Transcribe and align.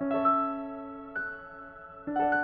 Thank 0.00 0.12
you. 2.06 2.37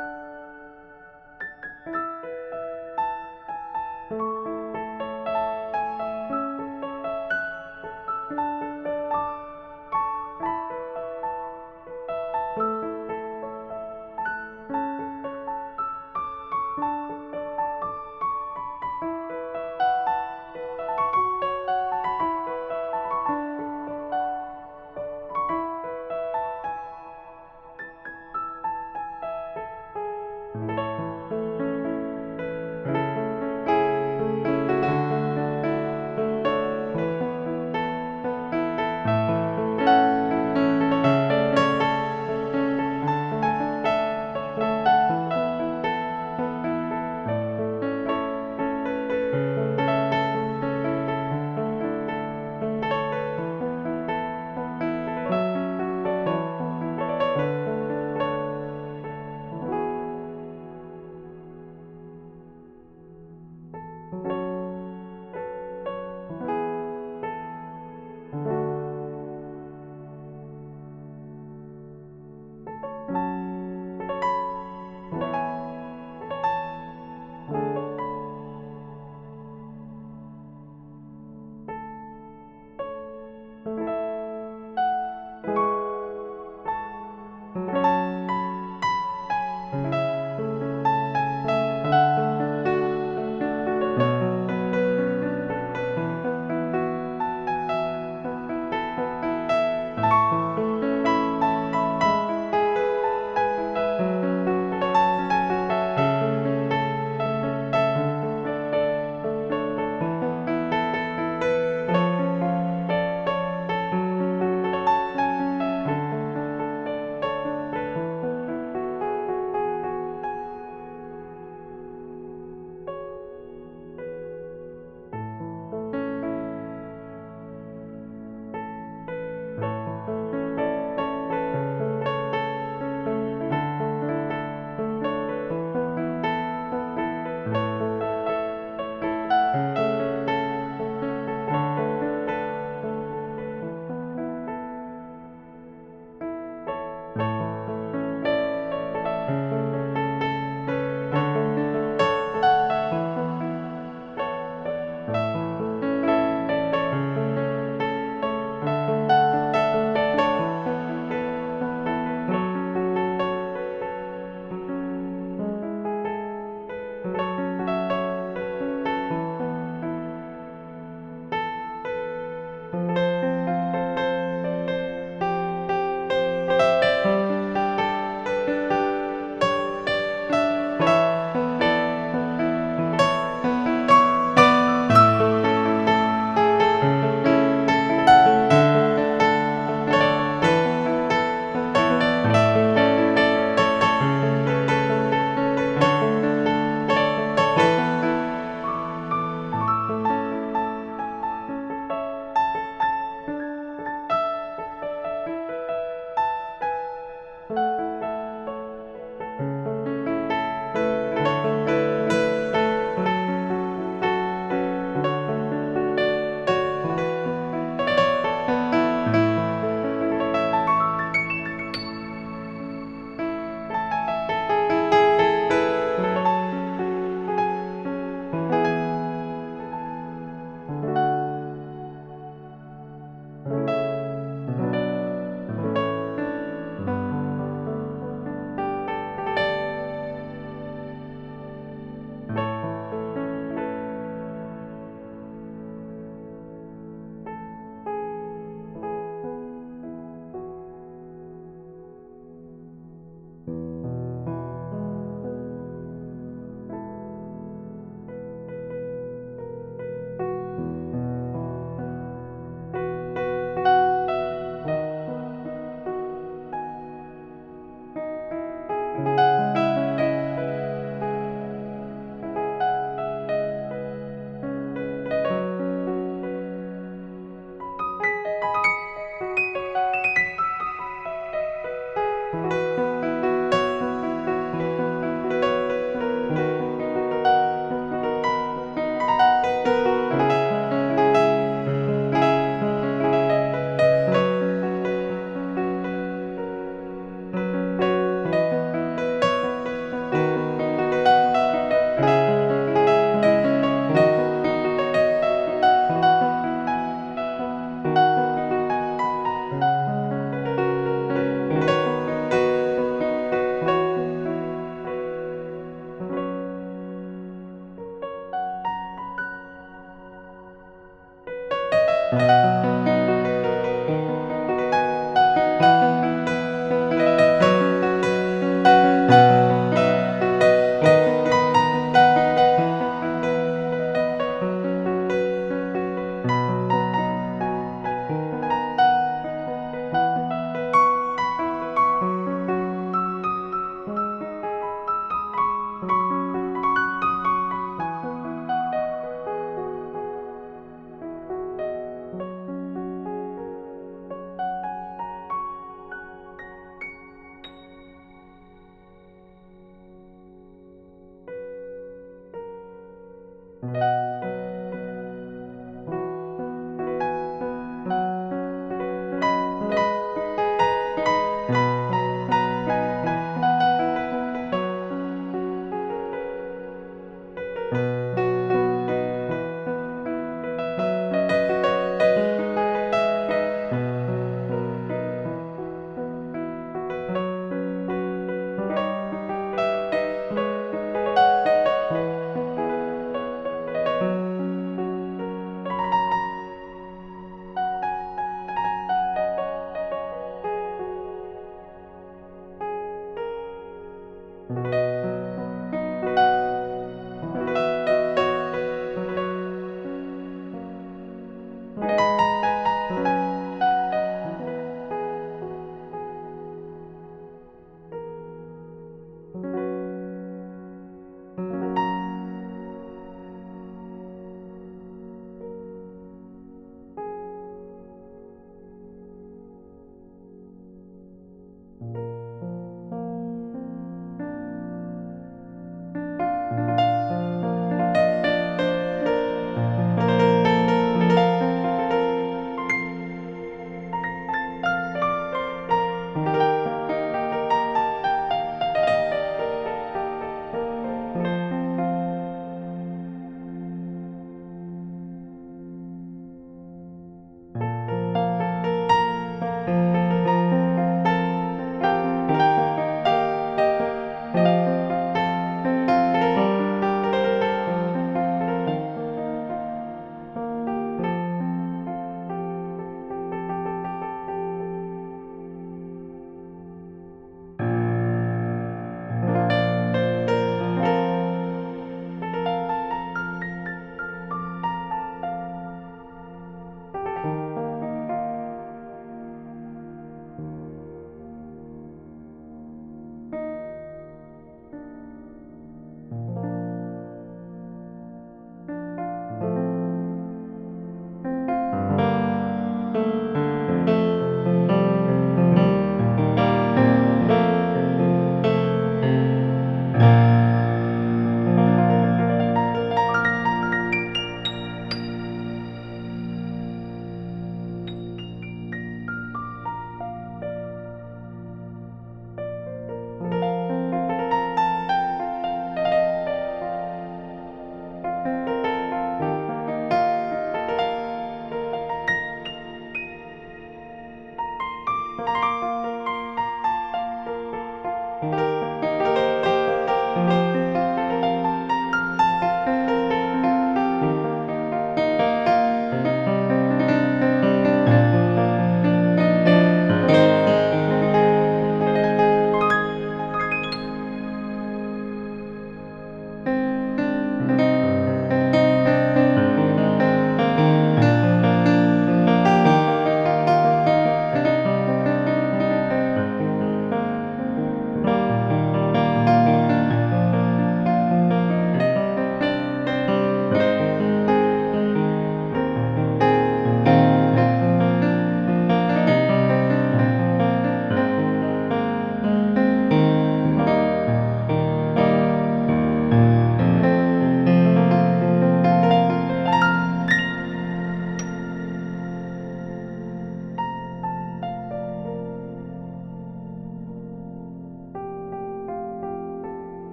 Música 363.65 364.24